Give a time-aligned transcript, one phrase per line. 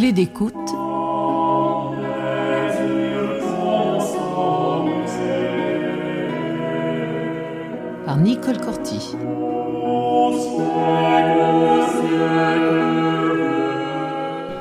[0.00, 0.54] clé d'écoute
[8.04, 9.14] par Nicole Corti.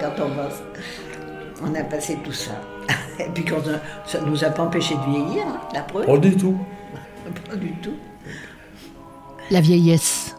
[0.00, 0.48] Quand on va,
[1.64, 2.52] on a passé tout ça.
[3.18, 6.06] Et puis quand on- ça nous a pas empêché de vieillir, hein, la preuve.
[6.06, 6.56] Pas du tout.
[7.50, 7.94] Pas du tout.
[9.50, 10.36] La vieillesse.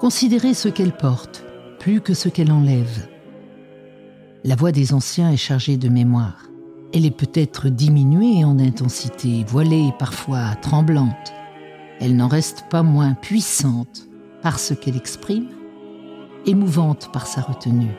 [0.00, 1.44] Considérez ce qu'elle porte,
[1.78, 3.06] plus que ce qu'elle enlève.
[4.46, 6.50] La voix des anciens est chargée de mémoire.
[6.92, 11.32] Elle est peut-être diminuée en intensité, voilée parfois tremblante.
[11.98, 14.06] Elle n'en reste pas moins puissante
[14.42, 15.48] par ce qu'elle exprime,
[16.44, 17.96] émouvante par sa retenue.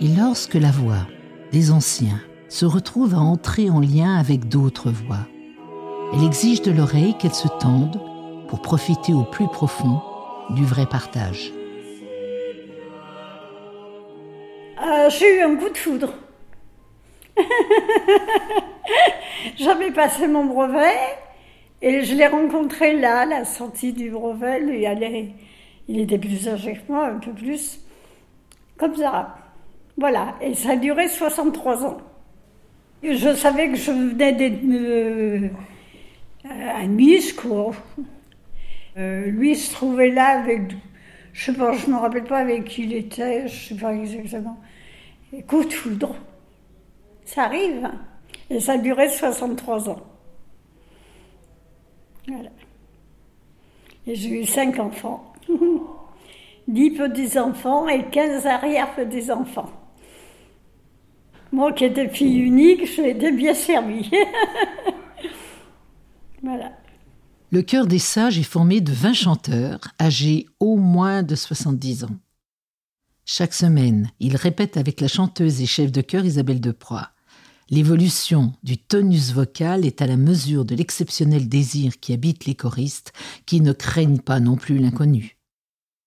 [0.00, 1.06] Et lorsque la voix
[1.52, 5.26] des anciens se retrouve à entrer en lien avec d'autres voix,
[6.14, 8.00] elle exige de l'oreille qu'elle se tende
[8.48, 10.00] pour profiter au plus profond
[10.54, 11.52] du vrai partage.
[15.04, 16.14] Euh, J'ai eu un coup de foudre.
[19.56, 20.94] J'avais passé mon brevet
[21.82, 24.60] et je l'ai rencontré là, à la sortie du brevet.
[24.60, 25.30] Lui, allait-
[25.88, 27.80] il était plus âgé que moi, un peu plus.
[28.78, 29.36] Comme ça.
[29.98, 30.34] Voilà.
[30.40, 31.98] Et ça a duré 63 ans.
[33.02, 35.48] Je savais que je venais d'être euh,
[36.88, 37.72] Nice, quoi.
[38.96, 40.60] Euh, lui se trouvait là avec,
[41.32, 44.56] je je me rappelle pas avec qui il était, je sais pas exactement.
[45.46, 46.06] Coup de.
[47.24, 47.84] Ça arrive.
[47.84, 48.00] hein.
[48.50, 50.02] Et ça a duré 63 ans.
[52.28, 52.50] Voilà.
[54.06, 55.32] Et j'ai eu cinq enfants.
[56.68, 59.70] 10 petits-enfants et 15 arrière-petits-enfants.
[61.52, 64.10] Moi qui étais fille unique, je été bien servie.
[66.42, 66.72] voilà.
[67.50, 72.16] Le chœur des sages est formé de 20 chanteurs âgés au moins de 70 ans.
[73.26, 77.02] Chaque semaine, ils répètent avec la chanteuse et chef de chœur Isabelle Deproy.
[77.70, 83.14] L'évolution du tonus vocal est à la mesure de l'exceptionnel désir qui habite les choristes,
[83.46, 85.38] qui ne craignent pas non plus l'inconnu.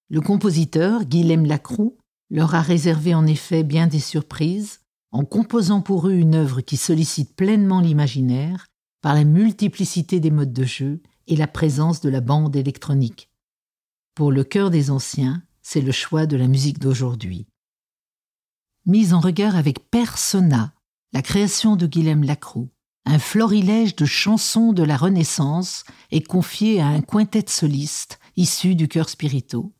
[0.09, 1.91] Le compositeur, Guilhem Lacroix,
[2.29, 6.77] leur a réservé en effet bien des surprises, en composant pour eux une œuvre qui
[6.77, 8.67] sollicite pleinement l'imaginaire
[9.01, 13.31] par la multiplicité des modes de jeu et la présence de la bande électronique.
[14.13, 17.45] Pour le cœur des anciens, c'est le choix de la musique d'aujourd'hui.
[18.85, 20.73] Mise en regard avec Persona,
[21.11, 22.69] la création de Guilhem Lacroix,
[23.03, 28.87] un florilège de chansons de la Renaissance est confié à un quintet soliste issu du
[28.87, 29.73] chœur spirito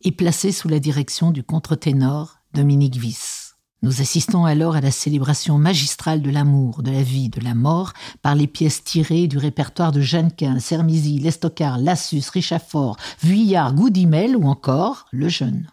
[0.00, 3.43] et placé sous la direction du contre-ténor Dominique Wyss.
[3.84, 7.92] Nous assistons alors à la célébration magistrale de l'amour, de la vie, de la mort
[8.22, 14.44] par les pièces tirées du répertoire de Jeannequin, Sermizy, Lestocard, Lassus, Richafort, Vuillard, Goudimel ou
[14.46, 15.68] encore Le Jeune.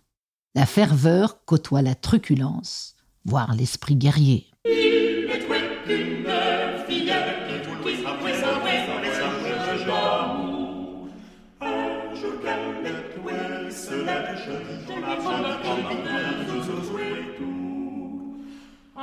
[0.56, 4.48] La ferveur côtoie la truculence, voire l'esprit guerrier.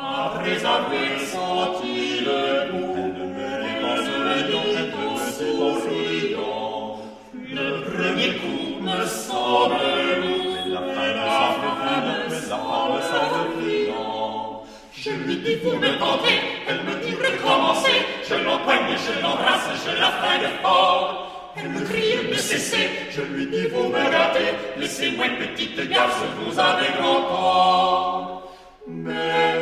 [0.01, 2.95] Après avoir senti le goût
[3.83, 3.97] en
[5.33, 7.01] souriant,
[7.35, 9.75] le premier coup me semble
[10.23, 11.11] lourd, la fin
[12.29, 13.01] me semble
[13.59, 14.63] criant.
[14.93, 16.39] Je lui dis vous me tentez,
[16.69, 17.99] elle me dit recommencer,
[18.29, 21.55] je l'empoigne, je l'embrasse, je la freine fort.
[21.57, 26.23] Elle me crie ne cessez, je lui dis vous me gâtez, laissez-moi une petite garce,
[26.41, 28.39] vous avez grand tort.
[28.87, 29.58] Mais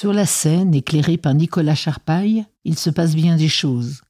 [0.00, 4.00] Sur la scène, éclairée par Nicolas Charpaille, il se passe bien des choses.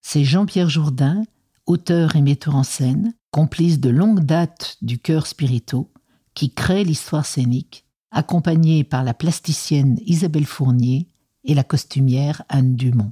[0.00, 1.24] C'est Jean-Pierre Jourdain,
[1.66, 5.90] auteur et metteur en scène, complice de longue date du chœur spirito,
[6.34, 11.08] qui crée l'histoire scénique, accompagné par la plasticienne Isabelle Fournier
[11.42, 13.10] et la costumière Anne Dumont.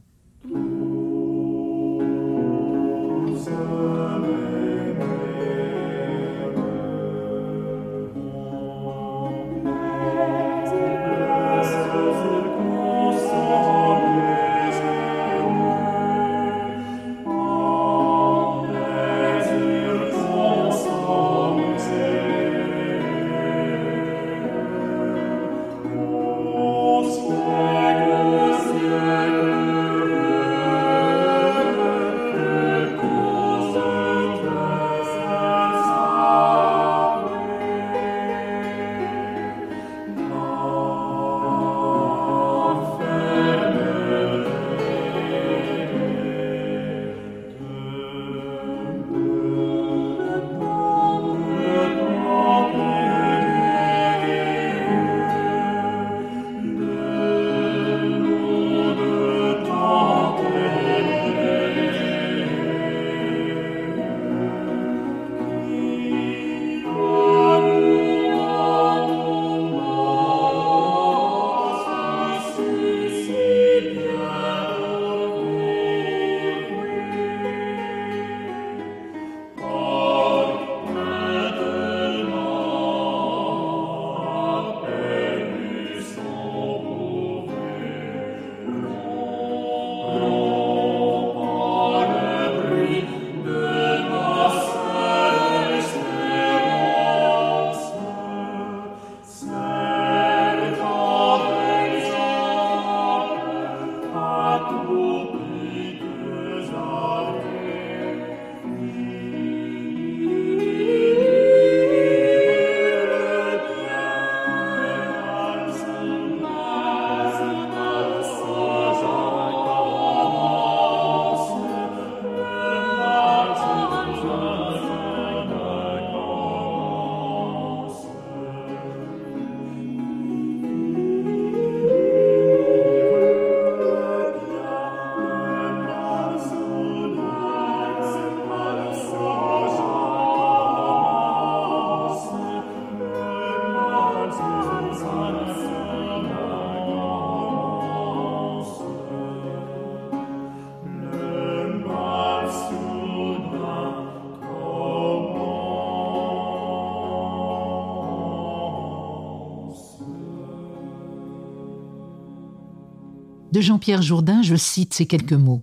[163.52, 165.62] De Jean-Pierre Jourdain, je cite ces quelques mots.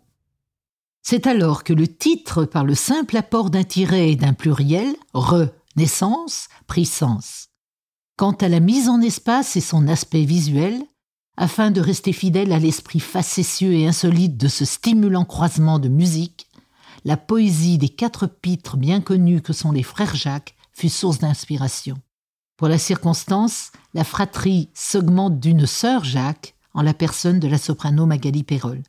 [1.04, 6.48] C'est alors que le titre, par le simple apport d'un tiret et d'un pluriel, renaissance,
[6.66, 7.50] prit sens.
[8.18, 10.82] Quant à la mise en espace et son aspect visuel,
[11.38, 16.48] afin de rester fidèle à l'esprit facétieux et insolite de ce stimulant croisement de musique,
[17.04, 21.98] la poésie des quatre pitres bien connus que sont les frères Jacques fut source d'inspiration.
[22.58, 28.06] Pour la circonstance, la fratrie s'augmente d'une sœur Jacques en la personne de la soprano
[28.06, 28.84] Magali Perrol.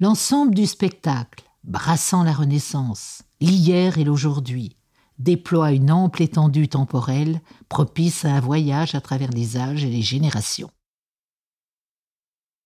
[0.00, 4.76] L'ensemble du spectacle, brassant la Renaissance, l'hier et l'aujourd'hui,
[5.18, 10.02] déploie une ample étendue temporelle propice à un voyage à travers les âges et les
[10.02, 10.70] générations.